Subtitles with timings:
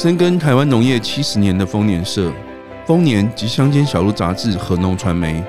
[0.00, 2.32] 深耕台湾农业七十年的丰年社、
[2.86, 5.42] 丰年及乡间小路杂志和农传媒，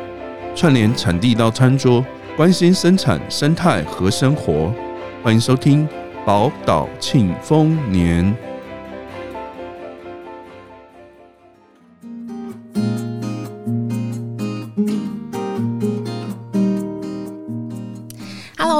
[0.55, 2.03] 串联产地到餐桌，
[2.35, 4.73] 关心生产生态和生活。
[5.21, 5.87] 欢迎收听
[6.25, 8.35] 宝岛庆丰年。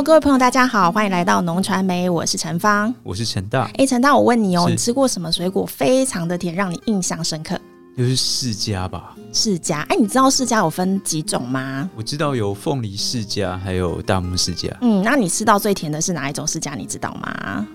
[0.02, 3.70] 各位朋友，大家好，欢迎来到农传媒，我是陈芳，我是陈大。
[3.78, 7.60] 哎，陈大，我问你哦，你吃过什么水果非常的甜，让你印象深刻？
[7.98, 9.14] 就是释迦吧。
[9.34, 11.90] 释迦，哎，你知道释迦有分几种吗？
[11.98, 14.72] 我知道有凤梨释迦，还有大木释迦。
[14.80, 16.78] 嗯，那你吃到最甜的是哪一种释迦？
[16.78, 17.68] 你知道吗？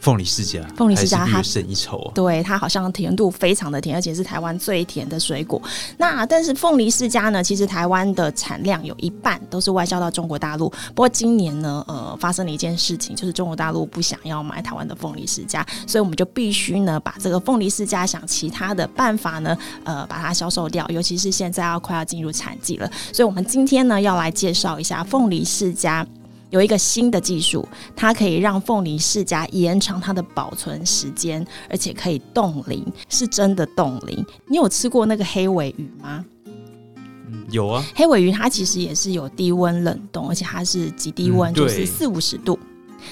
[0.00, 2.12] 凤梨世家，凤梨世家它胜一筹啊！
[2.14, 5.60] 对，它好像甜度非常的甜，而且是台湾最甜的水果。
[5.96, 10.68] 那但是凤梨世家呢，其实台湾的产量有一半都是外销到中国大陆。
[10.94, 20.86] 不过今年呢，呃，发生了一件事情，就是中国大陆不想要买台湾的凤梨世家，所以我们就必须呢把这个凤梨世家想其他的办法呢，呃，把它销售掉。
[20.88, 26.06] 尤其是现在要快要进入产季了，所以我们今天呢要来介绍一下凤梨释迦。
[26.50, 34.24] 有一个新的技术，它可以让凤梨世家延长它的保存时间，而且可以冻龄，是真的冻龄。
[34.46, 36.24] 你有吃过那个黑尾鱼吗？
[36.46, 37.84] 嗯，有啊。
[37.94, 42.58] 黑尾鱼它其实也是有低温冷冻，而且它是极低温，嗯，就是四五十度。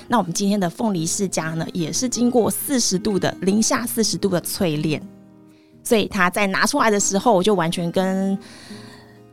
[0.09, 5.01] 那我们今天的凤梨世家呢，也是经过四十度的零下四十度的淬炼，
[5.85, 8.39] 所以它在拿出来的时候就完全跟。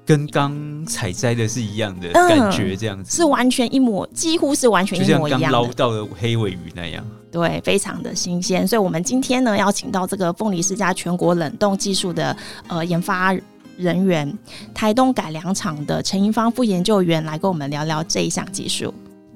[0.06, 7.06] 跟刚采摘的是一样的感觉，这样子、嗯、是完全一模，几乎是完全一模一样，刚捞到的黑尾鱼那样。
[7.32, 8.68] 对，非常的新鲜。
[8.68, 12.36] 所以，我们今天呢，邀请到这个凤梨世家全国冷冻技术的
[12.68, 13.34] 呃研发
[13.76, 14.32] 人员，
[14.74, 18.94] 台东改良厂的陈英芳副研究员来跟我们聊聊这一项技术。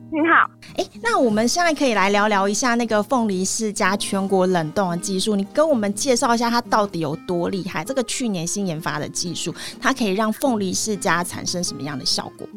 [0.09, 7.83] 你好，哎，那我们现在可以来聊聊一下那个凤梨世家全国冷冻的技术，你跟我们介绍一下它到底有多厉害？
[7.83, 12.47] 这个去年新研发的技术，它可以让凤梨世家产生什么样的效果？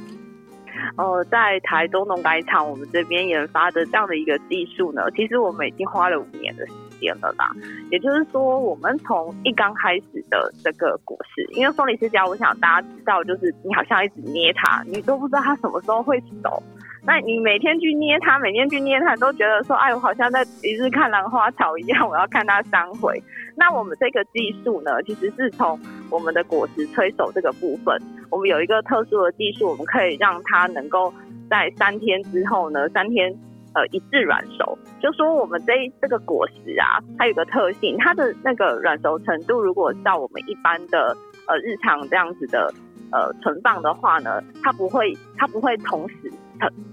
[0.97, 7.51] 呃，在台东农改场，我们这边研发的这样的一个技术呢，其实我们已经花了五年的时间了啦。
[7.91, 16.63] 也就是说，我们从一刚开始的这个果实，因为凤梨世家，我想大家知道，就是你好像一直捏它，你都不知道它什么时候会熟。
[17.03, 23.23] 那你每天去捏它，每天去捏它，都觉得说，哎，我好像在一日看兰花草一样，我要看它三回。
[23.57, 25.79] 那我们这个技术呢，其实是从
[26.11, 28.01] 我们的果实催熟这个部分，
[28.31, 31.13] 我们有一个特殊的技术，我们可以让它能够
[31.49, 33.35] 在三天之后呢，三天
[33.75, 34.79] 呃一致软熟。
[35.01, 35.73] 就说我们这
[36.03, 42.73] 这个果实啊，它有个特性，它的那个软熟程度，如果照我们一般的呃日常这样子的
[43.11, 46.31] 呃存放的话呢，它不会它不会同时。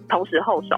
[0.10, 0.76] 同时后熟，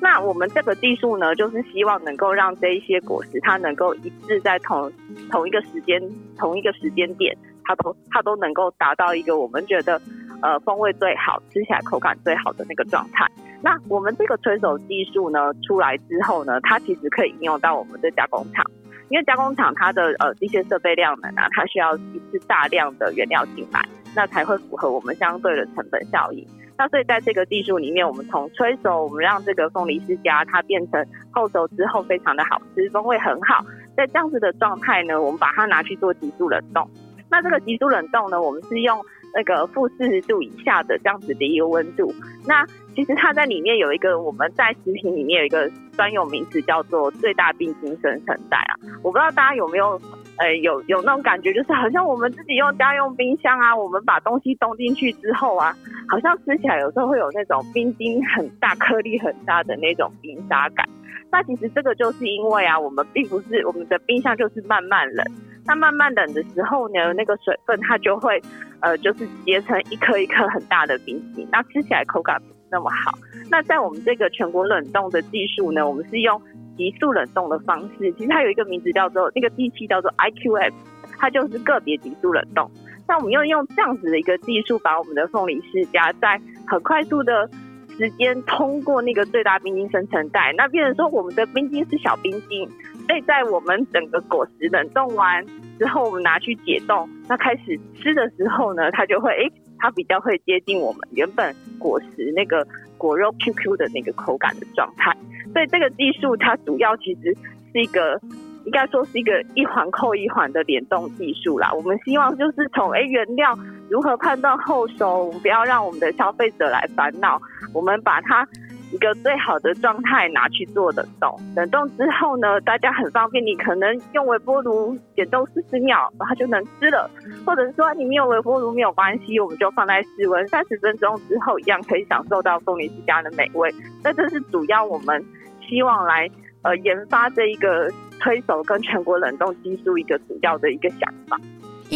[0.00, 4.90] 那我们这个技术呢，就是希望能够让这一些果实，它能够一致在同
[5.30, 6.02] 同一个时间、
[6.36, 10.00] 同一个时间点，它都它都能够达到一个我们觉得
[10.42, 13.26] 呃风味最好、吃起来口感最好的那个状态。
[13.62, 18.62] 那我们这个催熟技术呢出来之后呢，它其实可以应用到我们的加工厂，
[19.08, 23.80] 因为加工厂它的呃这些设备量能啊，它需要一次大量的原料进来，
[24.14, 26.46] 那才会符合我们相对的成本效益。
[26.76, 33.64] 那所以在这个技术里面，我们从吹熟，我们让这个凤梨释迦它变成后熟之后非常的好吃，风味很好。
[33.96, 36.88] 在这样子的状态呢，我们把它拿去做急速冷冻。
[37.30, 39.00] 那这个急速冷冻呢，我们是用
[39.34, 42.12] 那个负四十度以下的这样子的一个温度。
[42.44, 48.74] 那其实它在里面有一个我们在食品里面有一个专有名词叫做最大冰晶生成带啊。
[49.02, 50.00] 我不知道大家有没有。
[50.36, 55.72] 呃，有有那种感觉，就是好像我们自己用家用冰箱啊，我们把东西冻进去之后啊，
[56.08, 60.84] 好像吃起来有时候会有那种冰晶很大、颗粒很大的那种冰沙感。
[61.30, 65.24] 那其实这个就是因为啊，我们并不是我们的冰箱就是慢慢冷，
[65.64, 68.42] 那慢慢冷的时候呢，那个水分它就会
[68.80, 73.16] 呃，就是结成一颗一颗很大的冰晶，那吃起来口感不那么好。
[73.48, 76.40] 那在我们这个全国冷冻的技术呢，我们是用。
[76.76, 80.72] 急速冷冻的方式，其实它有一个名字叫做那个机器叫做 IQF，
[81.16, 82.68] 它就是个别急速冷冻。
[83.06, 87.48] 那我们又用这样子的一个技术，把我们的凤梨释迦在很快速的
[87.96, 92.68] 时间通过那个最大冰晶生成带，那变成说我们的冰晶是小冰晶，
[93.06, 95.46] 所以在我们整个果实冷冻完
[95.78, 99.52] 之后，我们拿去解冻，那开始吃的时候呢，它就会诶，
[99.84, 102.66] 它比较会接近我们原本果实那个
[102.96, 105.14] 果肉 QQ 的那个口感的状态。
[105.52, 107.36] 所以这个技术它主要其实
[107.70, 108.18] 是一个，
[108.64, 111.70] 应该说是一个一环扣一环的联动技术啦。
[111.74, 113.54] 我们希望就是从哎原料
[113.90, 117.38] 如何判断后熟，我们不要让我们的消费者来烦恼，
[117.74, 118.48] 我们把它
[118.94, 121.36] 一个最好的状态拿去做冷冻。
[121.56, 127.10] 冷冻之后呢，大家很方便，你可能用微波炉解冻四十秒，然后就能吃了。
[127.44, 133.68] 或者说你没有微波炉没有关系，我们就放在室温三十分钟之后，一样可以享受到凤梨世家的美味。
[134.04, 135.20] 那这是主要我们
[135.68, 136.30] 希望来
[136.62, 137.90] 呃研发这一个
[138.20, 141.36] 推手跟全国冷冻技术一个主要的一个想法。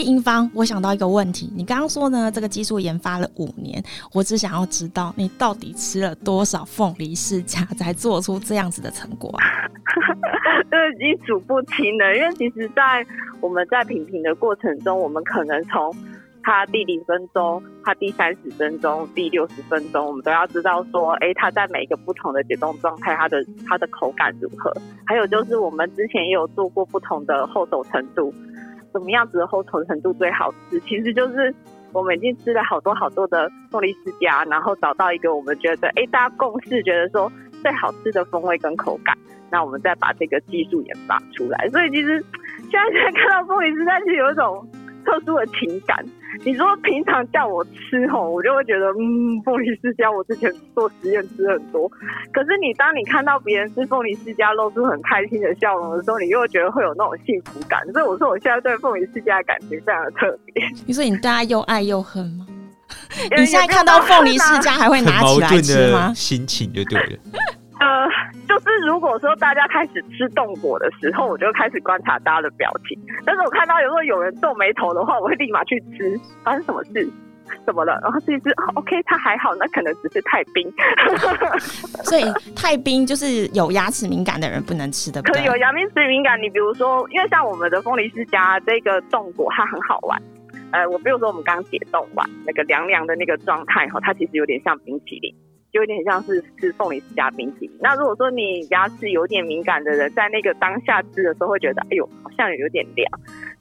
[0.02, 9.44] 英方，我想到一个问题，你刚刚说呢，这个技术研发了五年，我只想要知道你到底吃了多少凤梨世家才做出这样子的成果啊？
[10.70, 13.06] 这已经数不清了，因为其实，在
[13.40, 15.94] 我们在品评的过程中，我们可能从
[16.42, 24.70] 它第零分钟、它第三十分钟、第六十分钟，我们都要知道说，哎，它在每一个不同的解冻状态，它的它的口感如何？
[25.06, 28.32] 还有就是，我们之前也有做过不同的后手程度。
[28.92, 30.80] 什么样子的厚重程度最好吃？
[30.80, 31.54] 其实就是
[31.92, 37.30] 我们已经吃了好多好多的凤梨世家，然后找到一个我们觉得哎，大家共识觉得说
[37.62, 39.16] 最好吃的风味跟口感，
[39.50, 41.68] 那我们再把这个技术研发出来。
[41.70, 42.24] 所以其实
[42.70, 44.66] 现在在看到凤梨世家是有一种。
[45.04, 46.04] 特殊的情感，
[46.44, 51.88] 你说平常叫我吃吼，我就会觉得嗯，凤梨世家我之前做实验吃很多。
[52.32, 57.80] 可是你当你看到别人吃凤梨世家露出很开心的笑容的时候，你又会觉得会有那种幸福感。
[57.92, 60.64] 所以我说我现在对凤梨世家的感情非常的特别。
[60.86, 62.46] 你说你对他又爱又恨吗？
[63.36, 66.12] 你现在看到凤梨世家还会拿起来吃吗？
[66.14, 67.18] 心情就对了。
[67.88, 68.06] 呃，
[68.46, 73.00] 就是如果说大家开始吃冻果的时候，我就开始观察大家的表情。
[73.24, 76.20] 但是我看到有时候有人皱眉头的话，我会立马去吃。
[76.44, 77.08] 发生什么事？
[77.64, 77.98] 怎么了？
[78.02, 80.70] 然后自己吃，OK，它还好，那可能只是太冰。
[82.04, 82.24] 所以
[82.54, 85.22] 太冰就是有牙齿敏感的人不能吃的。
[85.22, 90.20] 可以有牙齿敏感，你比如说，因为像我们的凤梨世家这个冻果，它很好玩。
[90.72, 95.34] 呃，我比如说我们刚解冻完那个凉凉的那个状态哈，它其实有点像冰淇淋。
[95.78, 97.70] 有点像是吃凤梨世家冰淇淋。
[97.80, 103.08] 那如果说你牙齿有点敏感的人，在那个当下吃的时候会觉得，哎呦，好像有点凉。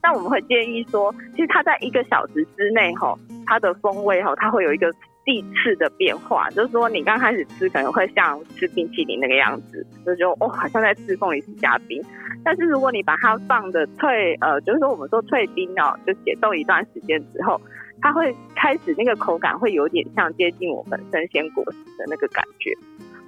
[0.02, 3.16] 那我们会建议说，其实它在一个小时之内，哈，
[3.46, 4.92] 它的风味，哈，它会有一个
[5.24, 6.50] 递次的变化。
[6.50, 12.02] 就是说，你刚开始吃可能会像吃冰淇淋那个样子，就就哦，好像在吃凤梨世家冰。
[12.44, 17.60] 但是如果你把它放的退，呃，就是说我们说退冰哦，就解冻一段时间之后。
[18.00, 22.72] 它会开始那个口感会有点像接近我们生鲜果实的那个感觉，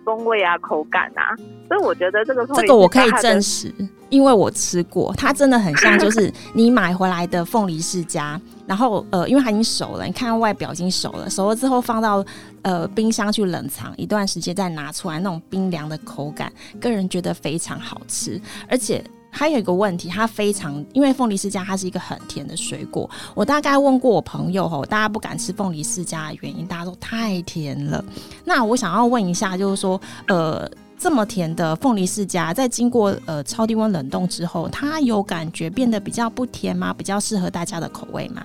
[0.05, 1.35] 风味啊、口感啊，
[1.69, 3.73] 所以我觉得这个这个我可以证实，
[4.09, 12.25] 因为我吃过，它真的很像就是 你买回来的凤梨世家，然后呃，因为它已经熟了，你看外表已经熟了，熟了之后放到
[12.63, 19.03] 呃冰箱去冷藏一段时间再拿出来，那种冰凉的口感，个人觉得非常好吃，而且。
[19.31, 23.09] 还有一个问题，它非常，因为凤梨世家它是一个很甜的水果。
[23.35, 28.05] 我大概问过我朋友吼，大家不敢吃凤梨世家的原因，大家都太甜了。
[28.45, 29.99] 那我想要问一下，就是说，
[30.29, 36.93] 呃，这么甜的凤梨世家，在经过呃超低温冷冻之后，它有感觉变得比较不甜吗？
[36.93, 38.45] 比较适合大家的口味吗？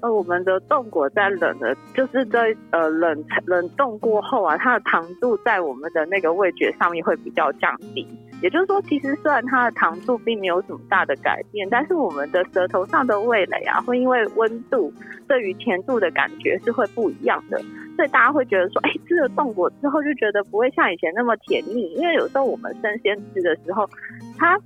[0.00, 8.06] 呃，我们的冻果在冷的，就是在呃冷冷冻过后啊，它的糖度在我们的那个味觉上面会比较降低。
[8.44, 14.92] 也就是说，其实虽然它的糖度并没有什么大的改变，但是我们的舌头上的味蕾啊，会因为温度
[15.26, 17.56] 对于甜度的感觉是会不一样的，
[17.96, 23.88] 所以大家会觉得说，哎，吃了冻果之后就觉得不会像以前那么甜腻，因为有时候我们生鲜吃的时候，
[24.36, 24.60] 它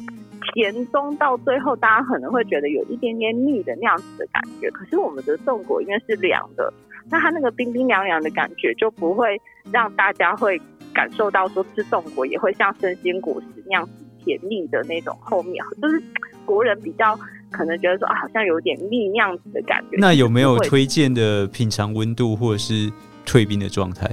[0.54, 4.68] 甜中到最后，大家可能会觉得有一点点腻的那样子的感觉。
[4.72, 6.74] 可是我们的冻果因为是凉的，
[7.08, 10.60] 那它那个冰冰凉凉的感觉就不会让大家会。
[10.98, 13.92] 感受到说吃冻果也会像生鲜果实那样子
[14.24, 16.02] 甜蜜的那种后面，就是
[16.44, 17.16] 国人比较
[17.52, 19.96] 可能觉得说啊，好像有点腻那样子的感觉。
[19.98, 22.92] 那有没有推荐的品尝温度或者是
[23.24, 24.06] 退冰的状态？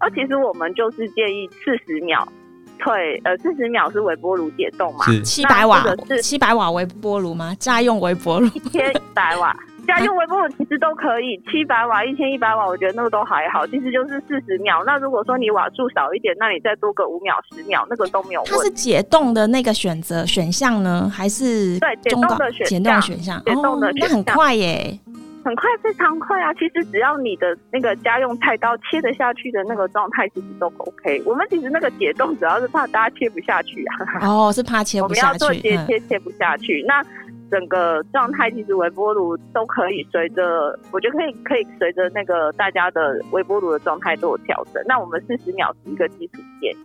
[0.00, 2.30] 哦，其实我们就是建议四十秒
[2.78, 5.06] 退，呃，四十秒是微波炉解冻嘛？
[5.06, 7.56] 是七百瓦，是七百瓦微波炉吗？
[7.58, 9.56] 家用微波炉，一千一百瓦。
[9.88, 14.84] 家用微波炉其实都可以，七百瓦、一千一百瓦，我觉得那个都还好，其实就是四十秒。
[14.84, 18.54] 那如果说你瓦数少一点，那你再多个五秒、十秒，那个都没有问题。
[18.54, 22.68] 它是解冻的那个选择选项呢，还是对解冻的选项？
[22.68, 24.98] 解冻选项，解冻的那很快耶，
[25.42, 26.52] 很快，非常快啊！
[26.54, 31.22] 其实只要你的那个家用菜刀切得下去的那个状态，其实都 OK。
[31.24, 34.28] 我们其实那个解冻主要是怕大家切不下去啊。
[34.28, 35.44] 哦，是怕切不下去。
[35.44, 37.04] 我们要做切切切不下去，嗯、那。
[37.50, 44.82] 整个状态其实微波炉都可以随着，我觉得可以可以随着那个大家的微波炉的状态都有调整。
[44.86, 46.76] 那我们四十秒是一个基础建议，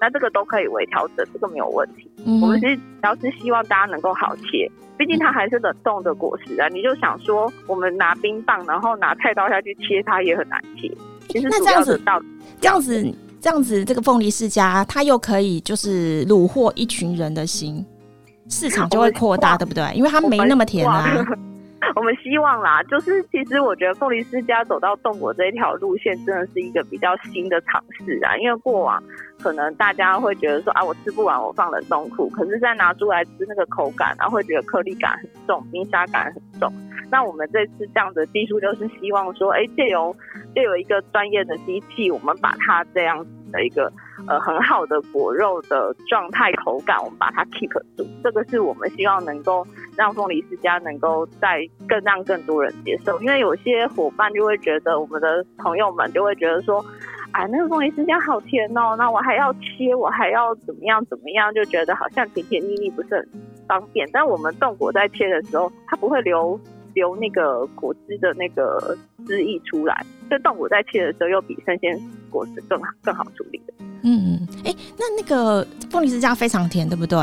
[0.00, 2.10] 那这个都可以微调整，这个没有问题。
[2.26, 6.68] 嗯、我们其实主要是希望大家能够好切，毕竟它还是冷冻的果实啊。
[6.68, 10.90] 你就想说，我们拿冰棒，然后拿菜刀下去切它也很难切。
[11.28, 12.20] 其实主要是到
[12.60, 17.84] 这样子，这样子这样子，这个凤梨世家它又可以就是虏获一群人的心，
[18.50, 19.90] 市场就会扩大，对不对？
[19.94, 21.04] 因为它没那么甜啊。
[21.96, 28.36] 我们希望啦， 就是其实我觉得凤梨世家走到冻果这一条路线，真的是一个比较新的尝试啊。
[28.36, 29.02] 因为过往
[29.42, 36.72] 可能大家会觉得说啊，我吃不完，我放冷冻库，可是再拿出来吃，那个口感啊，会觉得颗粒感很重，冰沙感很重。
[37.10, 40.14] 那我们这次这样的技术，就是希望说，哎，借由
[40.54, 43.92] 借由一个专业的机器，我们把它这样子的一个
[44.26, 48.06] 呃很好的果肉的状态口感，我们把它 keep 住。
[48.22, 49.66] 这个是我们希望能够
[49.96, 53.20] 让凤梨世家能够再更让更多人接受。
[53.20, 56.84] 因为有些伙伴就会觉得，我们的朋友们就会觉得说，
[57.32, 63.28] 哎，那个凤梨世家好甜哦，那我还要切，我还要怎么样怎么样，就觉得好像甜甜腻腻不是很
[63.66, 64.08] 方便。
[64.12, 66.58] 但我们冻果在切的时候，它不会留。
[66.92, 71.98] 留那个果汁的那个汁溢出来，这动物在切的时候又比生鲜
[72.30, 73.74] 果实更好更好处理的。
[74.02, 77.18] 嗯，哎、欸，那那个凤梨世家非常甜，对不对？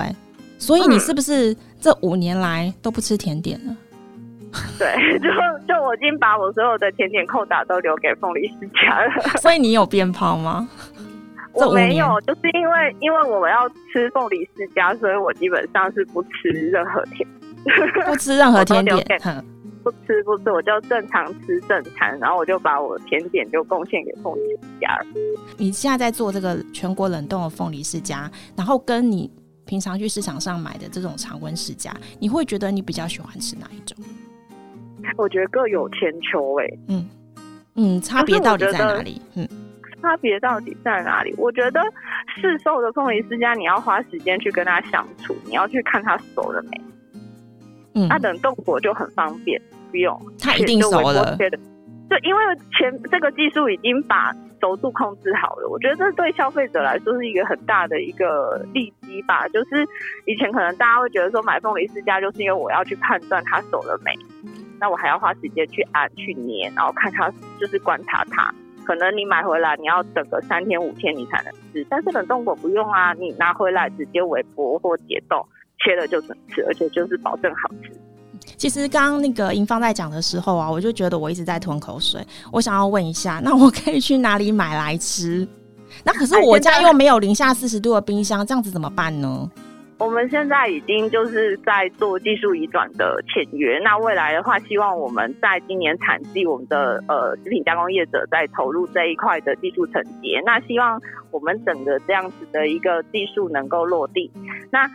[0.59, 3.75] 所以你是不是这五年来都不吃甜点了？
[4.53, 4.87] 嗯、对，
[5.19, 5.27] 就
[5.67, 9.21] 就我已经把我所有的甜点扣打都留给凤梨世家了。
[9.41, 10.67] 所以你有变胖吗？
[11.53, 17.27] 我没有，就是因为因为我们要吃凤梨世家，所以我基本上是不吃任何甜，
[18.05, 19.21] 不吃任何 甜点。
[19.87, 25.05] 不吃不吃，我就正常吃正餐，然后我就把我甜点就贡献给凤梨世家了。
[25.57, 29.31] 你现在在做这个全国冷冻的凤梨世家，然后跟你
[29.65, 33.97] 平常去市场上买的这种常温世家，你会觉得你比较喜欢吃哪一种？
[35.15, 36.79] 我觉得各有千秋哎、欸。
[36.89, 37.09] 嗯
[37.75, 39.21] 嗯，差别到底在哪里？
[39.35, 39.47] 嗯，
[40.01, 41.33] 差别到底在哪里？
[41.37, 41.79] 我觉得
[42.35, 46.81] 市售的凤梨世家，你要花时间去跟它相处，你要去看它熟了没。
[47.93, 49.61] 嗯，它冷冻果就很方便。
[49.91, 51.35] 不用，它一定熟了。
[52.09, 52.41] 对，因为
[52.77, 59.45] 前这个技术已经把熟度控制好了，我觉得这对消费者来说是一个很大的一个利基吧。
[59.49, 59.85] 就是
[60.25, 64.13] 以前可能大家会觉得说买凤梨世家，就是因为我要去判断它熟了没，
[64.79, 67.29] 那我还要花时间去按去捏，然后看它
[67.59, 68.53] 就是观察它。
[68.85, 75.45] 可能你买回来你要等个三天五天你才能吃，但是冷冻果不用啊，你拿回来直接微波或解冻
[75.83, 77.91] 切了就能吃，而且就是保证好吃。
[78.57, 82.19] 其实刚刚那个银芳在讲的时候啊，我就觉得我一直在吞口水。
[82.51, 85.47] 我想要问一下， 那我可以去哪里买来吃？
[86.03, 89.49] 那可是我家又没有零下四十度的冰箱，这样子怎么办呢？
[89.99, 93.79] 我们现在已经就是在做技术移转的签约。
[93.83, 100.39] 那未来的话，希望我们在今年产季，我们的呃食品加工业者在投入这一块的技术承接。
[100.45, 104.31] 那希望我们整个这样子的一个技术能够落地。
[104.69, 104.87] 那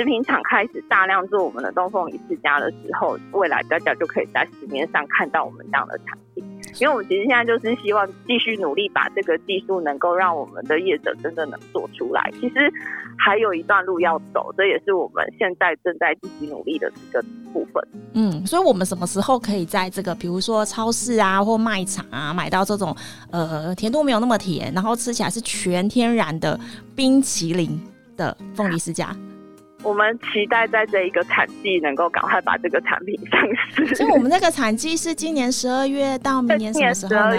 [0.00, 6.42] 食品厂开始大量做我们的东凤梨世家的时候，未来大家就可以在市面上看到我们这样的产品。
[6.80, 12.32] 因为我们其实现在就是希望继续努力，把这个技术能够让我们的业者真的能做出来。
[12.40, 12.72] 其实
[13.18, 17.86] 还有一段路要走，这也是我们现在正在积极努力的一个部分。
[18.14, 22.96] 嗯，所以我们什么时候可以在这个比如说超市啊或卖场啊买到这种
[23.30, 26.58] 呃甜度没有那么甜，然后吃起来是全天然的
[26.96, 27.78] 冰淇淋
[28.16, 29.14] 的凤梨世家？
[29.82, 33.40] 我们期待在这一个产季能够赶快把这个产品上
[33.74, 33.94] 市。
[33.94, 37.36] 所以我们那个产季是今年十二月到明年什么时候呢？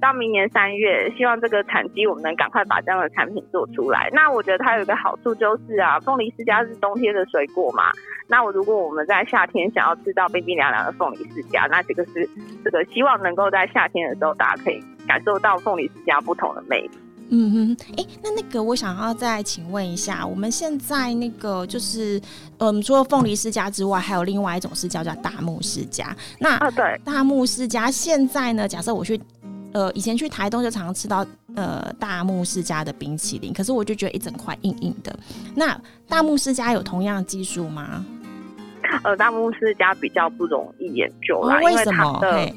[0.00, 4.08] 到明年三月，希望这个产季我们能赶快把这样的产品做出来。
[4.14, 7.92] 那我觉得它有一个好处就是啊，凤梨世家是冬天的水果嘛。
[8.26, 12.26] 那我如果我们在夏天想要吃到冰冰凉凉的凤梨世家，那这个是
[12.64, 16.90] 这个希望能够在夏天的时候大家可以感受到凤梨世家不同的魅力。
[17.32, 22.20] 嗯哼，哎、欸，那那个我想要再请问一下，我们现在那个就是，
[22.58, 26.14] 嗯，除了凤梨世家之外，还有另外一种是叫叫大木世家。
[26.40, 29.20] 那啊，对，大木世家现在呢，假设我去，
[29.72, 35.16] 呃，以前去台东就常常吃到呃大木世家的冰淇淋，可是我就觉得一整块硬硬的。
[35.54, 38.04] 那大木世家有同样的技术吗？
[39.04, 42.18] 呃，大木世家比较不容易研究啦，哦、为什么？
[42.20, 42.52] 它的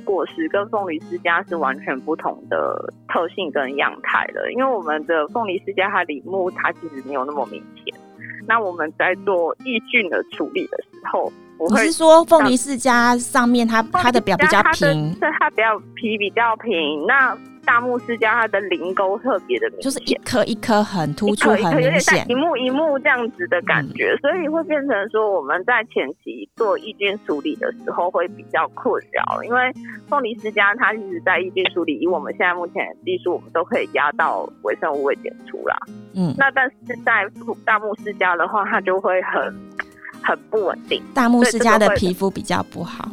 [0.00, 7.94] 果实跟凤梨世家是完全不同的特性跟样态的，因为我们的凤梨世家它里木它其实没有那么明显。
[8.46, 17.36] 那我们在做抑菌的处理的时候，我会你是说凤梨世家上面它它的表比较平，是它比较皮比较平，那。
[17.64, 29.72] 大木世家它的棱沟特别的明显，就是一颗一颗很突出，很明显，一目一目这样子的感觉，嗯，所以会变成说我们在前期做抑菌处理的时候会比较困扰，因为
[30.08, 35.76] 凤梨世家它一直在抑菌处理，以我们现在目前的技术，我们都可以压到微生物未检出啦。
[36.14, 37.26] 嗯，那但是在
[37.64, 39.42] 大木世家的话，它就会很
[40.22, 41.02] 很不稳定。
[41.14, 43.08] 大木世家的皮肤比较不好。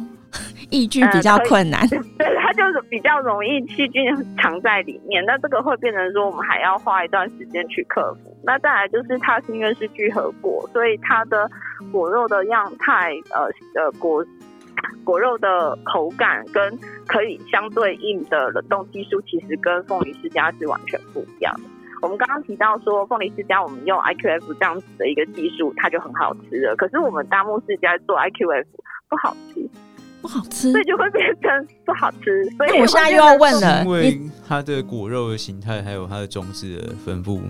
[0.72, 1.80] 抑菌比较困难。
[1.82, 4.02] 呃、对，它就是比较容易细菌
[4.36, 5.24] 藏在里面。
[5.24, 8.36] 那这个会变成说，我们还要花一段时间去克服。
[8.42, 11.48] 那再来就是它是因为是聚合果，所以它的
[11.92, 13.44] 果肉的样态，呃
[13.80, 14.24] 呃果
[15.04, 21.62] 果肉的口感跟可以相对应的冷冻技术，其实跟凤梨世家是完全不一样的。
[22.00, 26.74] 我们刚刚提到说，凤梨世家我们用 IQF 这样子的一个技术，它就很好吃了。
[26.74, 28.64] 可是我们大木世家做 IQF
[29.08, 29.60] 不好吃，
[30.22, 32.44] 不好吃，所以就会变成不好吃。
[32.56, 37.42] 所以我现在又要问了，因为它的果肉的形态，还有它的种子的分布。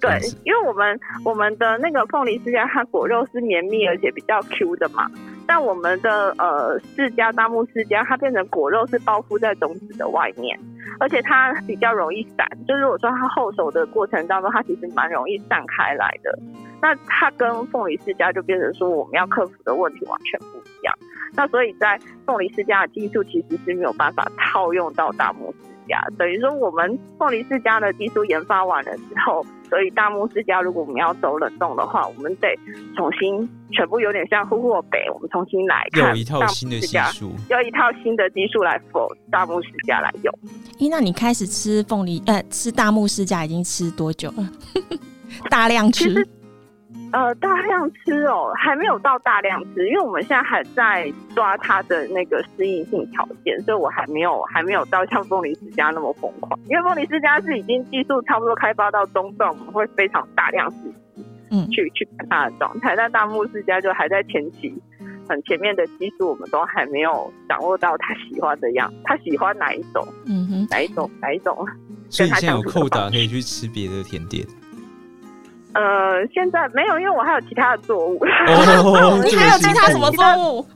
[0.00, 5.10] 对，因为我们我们的那个凤梨世家，它果肉是绵密而且比较 Q 的嘛。
[5.46, 10.58] 但我们的呃世家大木世家，它变成果肉是包覆在种子的外面，
[10.98, 12.46] 而且它比较容易散。
[12.66, 16.38] 就是如果说它后熟的过程当中，它其实蛮容易散开来的。
[16.80, 20.92] 那它跟凤梨世家就变成说，我们要克服的问题完全不一样。
[21.34, 29.44] 那所以在凤梨世家的技术其实是没有办法套用到大木世家，等于说我们凤梨世家的技术研发完了之后。
[29.72, 32.48] 所以大木世家，如果我们要走冷冻的话，我们得
[32.94, 40.38] 重新全部有点像呼霍北，我们重新来看有一套新的技术，有一套新的技术来 for 大木世家来用。
[40.78, 44.46] 咦，那你开始吃凤梨呃，吃大木世家已经吃多久了？
[45.48, 46.22] 大量吃。
[47.12, 56.58] 呃，大量吃哦，还没有到大量吃，因为我们现在还在抓它的那个适应性条件，所以我还没有还没有到像凤梨世家那么疯狂。
[56.70, 60.72] 因为凤梨世家是已经技术差不多开发到中段，我们会非常大量
[61.50, 62.96] 嗯，去去看它的状态。
[62.96, 64.72] 但大木世家就还在前期，
[65.28, 71.54] 很前面的技术我们都还没有掌握到他喜欢的样，他喜欢哪一种，嗯哼，哪一种哪一种，
[72.08, 74.46] 所以现在有扣打可以去吃别的甜点。
[75.74, 78.18] 呃，现在没有，因为我还有其他的作物。
[78.46, 80.66] 哦、 你还有其他什么作物？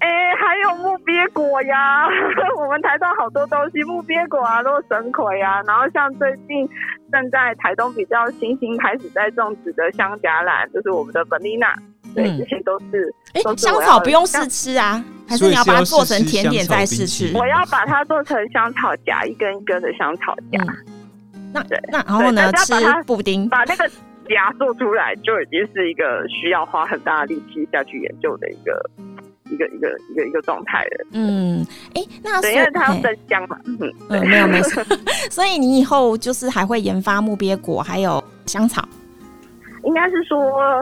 [0.00, 2.06] 哎、欸，还有木鳖果呀！
[2.58, 5.60] 我们台东好多东西，木鳖果啊，都是神葵啊。
[5.66, 6.66] 然后像最近
[7.12, 11.74] 正在台东比较新兴开始在种植的香荚兰，就是我们的本丽娜。
[12.14, 13.14] 对，这些都是。
[13.34, 17.36] 哎、欸，香草不用试吃啊，还是你要把它做成甜点再试吃？
[17.36, 20.58] 我要把它做成香草荚，一根一根的香草荚。
[20.62, 20.99] 嗯
[21.52, 22.52] 那对，那然后呢？
[22.52, 22.74] 吃
[23.06, 23.88] 布丁，把那个
[24.28, 28.90] 夹做出来，就已经是一个需要花很大的力气下去研究的一个
[29.50, 31.06] 一个一个一个一个状态了。
[31.12, 33.58] 嗯，哎、欸，那因为它要增香嘛。
[33.64, 34.64] 嗯，嗯，没有没 有。
[35.30, 38.86] 所以你以后就是还会研发木鳖果，还有香草。
[39.82, 40.38] 应该是说，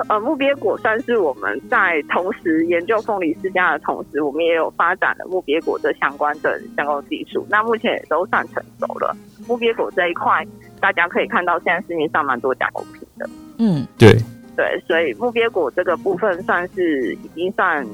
[0.08, 7.46] 呃，木鳖果算是我们在同时研究凤梨世家的同时，我们也有发展了木鳖果这相关的相关技术。
[7.48, 9.16] 那目前也都算成熟了。
[9.46, 10.46] 木鳖果这一块，
[10.80, 13.28] 大家可以看到，现在市面上蛮多加工品的。
[13.58, 14.16] 嗯，对
[14.56, 17.86] 对，所以木鳖果这个部分算是已经算。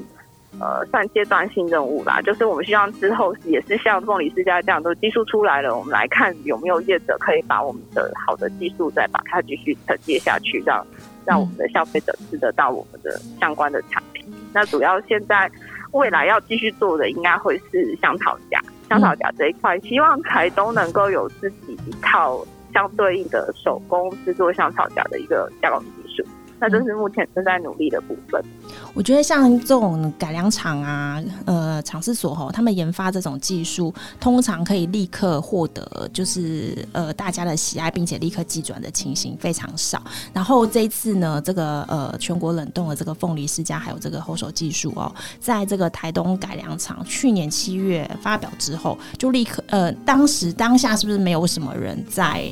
[0.57, 10.81] 呃，算阶段性任务啦，就是我们希望之后也是像凤梨世家这样，都技术出来了，我们来看有没有业者可以把我们的好的技术再把它继续承接下去，让
[11.25, 14.25] 让我们的消费者吃得到我们的相关的产品。
[14.53, 15.49] 那主要现在
[15.91, 18.59] 未来要继续做的，应该会是香草荚，
[18.89, 26.04] 香草荚这一块，希望台东能够有自己一套相对应的手工制作香草荚的一个加工技术。
[26.59, 28.43] 那这是目前正在努力的部分。
[28.93, 40.01] 我觉得像这种改良厂啊，呃，厂试所吼，他们研发这种技术，通常可以立刻获得就是呃大家的喜爱，并且立刻机转的情形非常少。
[40.31, 52.49] 然后这一次呢，这个呃全国冷冻的这个凤梨世家还有这个后手技术哦，在这个台东改良厂去年七月发表之后，就立刻呃当时当下是不是没有什么人在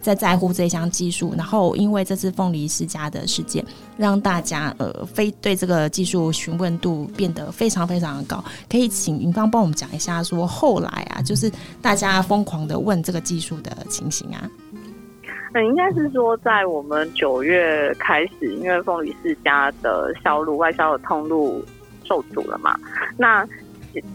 [0.00, 1.34] 在在乎这项技术？
[1.36, 3.64] 然后因为这次凤梨世家的事件，
[3.96, 5.86] 让大家呃非对这个。
[5.96, 14.50] 技术询问度变得非常非常的高，可以请云芳帮我们讲一下，说后来啊，就是大家疯狂的问这个技术的情形啊。
[15.54, 21.64] 那应该是说，在我们九月开始，因为凤梨世家的销路外销的通路
[22.04, 22.78] 受阻了嘛，
[23.16, 23.46] 那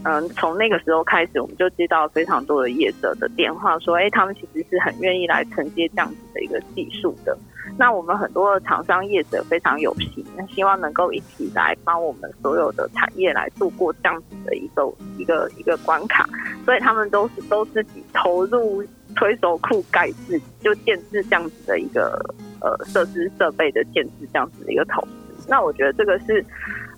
[0.04, 7.36] 嗯，从那个时候开始，我们就接到非常多的业者的电话，说，哎，他们其实是很愿意来承接这样子的一个技术的。
[7.78, 16.28] 那我们很多的厂商业者非常有心，那希望能够一起来帮我们所有的产业来度过这样子的一个一个一个关卡，
[16.64, 18.84] 所以他们都是都自己投入
[19.16, 22.20] 推手库盖制，就建制这样子的一个
[22.60, 25.48] 呃设施设备的建制这样子的一个投资。
[25.48, 26.44] 那我觉得这个是，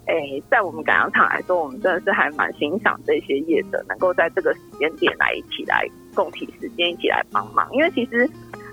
[0.06, 8.28] 诶、在我们改良厂来说，我们真的是还蛮欣赏这些业者能够在这个时间点来一起来共体时间，一起来帮忙，因为其实。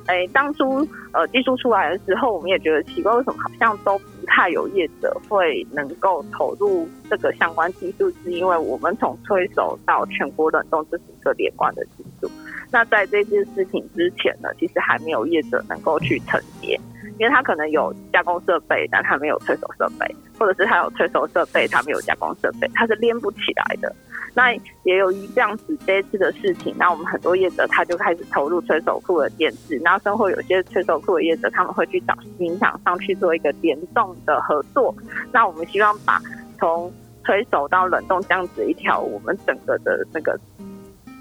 [0.08, 0.80] 诶，当初
[1.14, 12.28] 呃技术出来的时候，我们也觉得奇怪，为什么好像都不太有业者会能够投入这个相关技术，是因为我们从推手到全国冷冻这是一个连贯的技术。
[12.72, 16.78] 那在这件事情之前呢，其实还没有业者能够去承接，
[17.22, 23.96] 因为他可能有加工设备，但他没有催熟设备，或者是他有催熟设备，他没有加工设备，他是连不起来的。
[24.34, 24.52] 那
[24.86, 34.92] 也由于这样子这一次的事情，那我们很多业者他就开始投入催熟库的建置，然后甚后有些催熟库的业者他们会去找新厂商去做一个联动的合作。
[35.32, 36.20] 那我们希望把
[36.58, 36.92] 从
[37.24, 40.36] 催熟到冷冻这样子一条我们整个的那个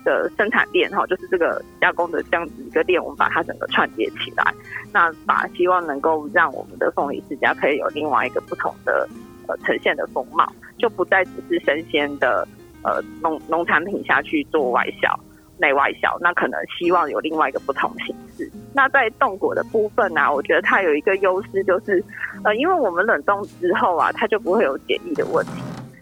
[0.05, 4.55] 的生产链哈，就是这个加工的这样子一个链，我们把它整个串接起来，
[4.93, 9.09] 那把希望能够让我们的凤梨世家可以有另外一个不同的
[9.47, 12.47] 呃呈现的风貌，就不再只是生鲜的。
[12.83, 15.21] 呃，农农产品下去做外销、
[15.59, 18.51] 内外销，那可能希望有另外一个不同形式。
[18.73, 22.03] 那在冻果的部分呢、啊，我觉得它有一个优势，就是
[22.43, 25.53] 呃，因为我们冷冻之后啊，它就不会有检疫的问题。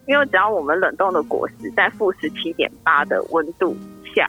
[0.08, 3.76] 因为只要我们冷冻的果实在负十七点八的温度
[4.14, 4.28] 下，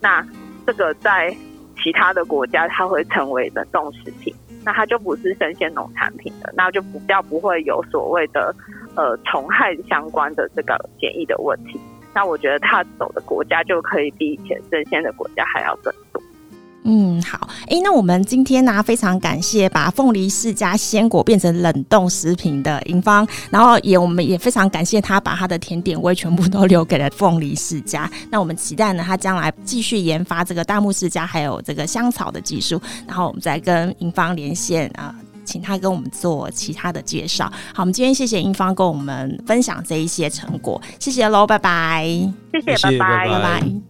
[0.00, 0.26] 那
[0.66, 1.34] 这个在
[1.82, 8.54] 其他的国家它会成为冷冻食品，那它就不是生鲜农产品了，那就比较不会有所谓的
[8.96, 11.80] 呃虫害相关的这个检疫的问题。
[12.12, 15.94] 那我觉得他走的国家就可以比以前生鲜的国家还要更。
[16.84, 28.10] 嗯，好，哎、欸，那我们今天呢、啊，非常感谢把凤梨世家鲜果变成冷冻食品的银芳，然后也我们也非常感谢他把他的甜点味全部都留给了凤梨世家。
[28.30, 35.14] 那我们期待呢，他将来继续研发这个大木世家还有这个香草的技术，然后我们再跟银芳连线啊。
[35.42, 37.50] 请他跟我们做其他的介绍。
[37.74, 42.06] 好，我们今天谢谢英芳跟我们分享这一些成果，谢谢喽，拜拜，
[42.64, 43.89] 谢谢，拜拜，拜拜。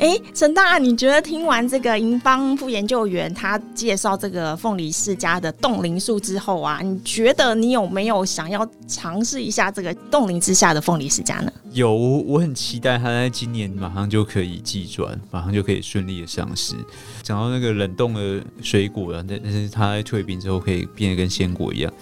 [0.00, 11.52] 哎，陈大，你觉得听完这个银邦副研究员他介绍这个凤梨世家的冻龄术之后啊，你觉得你有没有想要尝试一下这个冻龄之下的凤梨世家呢？
[11.72, 16.74] 有，我很期待他在今年马上就可以寄转，马上就可以顺利的上市。
[17.22, 21.92] 讲到那个冷冻的水果啊，但但是它在退冰之后可以变得跟鲜果一样。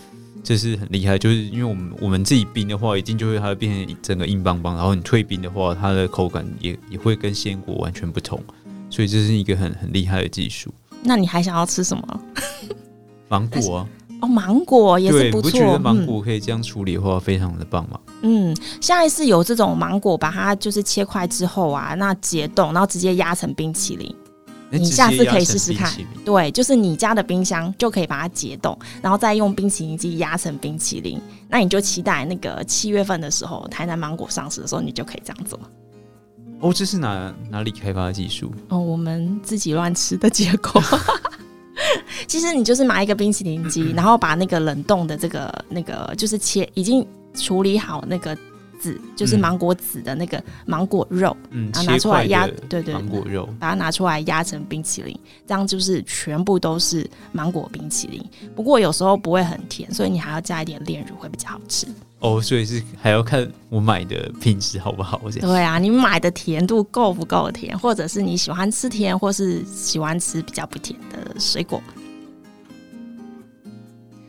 [0.42, 8.42] 这是很厉害，就是因为我们我们自己冰的话，一定就会它会变成整个硬邦邦，然后你退冰的话，它的口感也也会跟鲜果完全不同，
[8.88, 10.72] 所以这是一个很很厉害的技术。
[11.02, 12.20] 那你还想要吃什么？
[13.28, 13.88] 芒果啊？
[14.20, 15.48] 哦，芒果也是不错。
[15.48, 18.00] 我觉得芒果可以这样处理的话，非常的棒嘛。
[18.22, 24.12] 嗯，下一次有这种芒果，把它就是切块之后啊，那解冻，然后直接压成冰淇淋。
[24.70, 25.90] 你下次可以试试看，
[26.24, 31.18] 对，就是你家的冰箱就可以把它解冻，然后再用冰淇淋机压成冰淇淋。
[31.48, 35.58] 那你就期待那个七月份的时候，台南芒果上市的时候，你就可以这样做。
[36.60, 38.52] 哦，这是哪哪里开发的技术？
[38.68, 40.82] 哦，我们自己乱吃的结果。
[42.26, 48.36] 其实你就是买一个冰淇淋机，然后把那个冷冻的这个那个就是切已经处理好那个。
[48.78, 58.24] 籽就是芒果籽的那个芒果肉，嗯，然后拿出来压，对对，芒果肉，把它拿出来压成冰淇淋，这样就是全部都是芒果冰淇淋。
[58.54, 61.86] 不过有时候不会很甜，所以你还要加一点炼乳会比较好吃。
[62.20, 65.20] 哦，所以是还要看我买的品质好不好？
[65.40, 71.80] 对啊，你买的甜度够不够甜，或者是你喜欢吃甜，或是喜欢吃比较不甜的水果。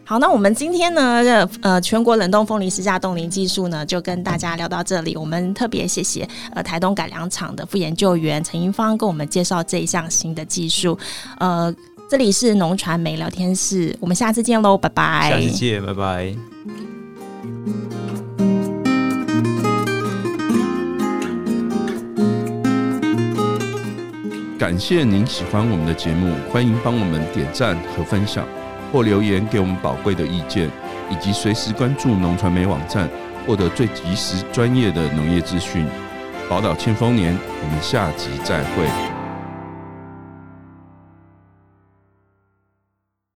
[0.10, 5.15] 好，那我们今天呢，呃，全国冷冻凤梨世家冻龄技术呢，就跟大家聊到这里。
[5.15, 10.98] 我们特别谢谢呃台东改良场的副研究员陈银芳跟我们介绍这一项新的技术。
[11.38, 11.72] 呃，
[12.10, 15.30] 这里是农传媒聊天室，我们下次见喽，拜拜。
[15.30, 16.36] 下次见，拜拜。
[24.58, 28.43] 感谢您喜欢我们的节目，欢迎帮我们点赞和分享。
[28.91, 30.69] 或留言给我们宝贵的意见，
[31.10, 33.10] 以及随时关注农传媒网站，
[33.45, 35.86] 获得最及时专业的农业资讯。
[36.49, 39.19] 宝岛庆丰年，我们下集再会。